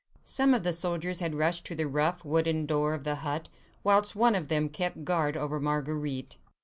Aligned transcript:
Some 0.25 0.55
of 0.55 0.63
the 0.63 0.73
soldiers 0.73 1.19
had 1.19 1.35
rushed 1.35 1.63
to 1.67 1.75
the 1.75 1.87
rough, 1.87 2.25
wooden 2.25 2.65
door 2.65 2.95
of 2.95 3.03
the 3.03 3.17
hut, 3.17 3.49
whilst 3.83 4.15
one 4.15 4.33
of 4.33 4.47
them 4.47 4.67
kept 4.67 5.05
guard 5.05 5.37
over 5.37 5.59
Marguerite. 5.59 6.39